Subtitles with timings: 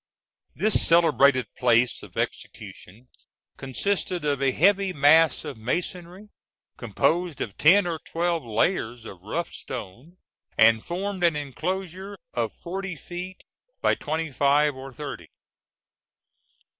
[0.55, 3.07] This celebrated place of execution
[3.55, 6.29] consisted of a heavy mass of masonry,
[6.75, 10.15] composed of ten or twelve layers of rough stones,
[10.57, 13.43] and formed an enclosure of forty feet
[13.79, 15.27] by twenty five or thirty.